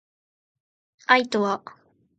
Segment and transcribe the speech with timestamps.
[1.05, 1.61] 愛とは